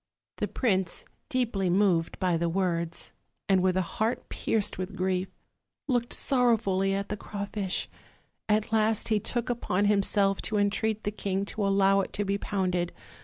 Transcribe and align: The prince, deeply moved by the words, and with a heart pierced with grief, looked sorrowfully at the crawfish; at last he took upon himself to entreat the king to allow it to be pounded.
The 0.37 0.47
prince, 0.47 1.05
deeply 1.29 1.69
moved 1.69 2.17
by 2.17 2.35
the 2.35 2.49
words, 2.49 3.13
and 3.47 3.61
with 3.61 3.77
a 3.77 3.83
heart 3.83 4.29
pierced 4.29 4.79
with 4.79 4.95
grief, 4.95 5.27
looked 5.87 6.11
sorrowfully 6.11 6.95
at 6.95 7.09
the 7.09 7.15
crawfish; 7.17 7.87
at 8.49 8.73
last 8.73 9.09
he 9.09 9.19
took 9.19 9.47
upon 9.47 9.85
himself 9.85 10.41
to 10.41 10.57
entreat 10.57 11.03
the 11.03 11.11
king 11.11 11.45
to 11.45 11.67
allow 11.67 12.01
it 12.01 12.13
to 12.13 12.25
be 12.25 12.39
pounded. 12.39 12.93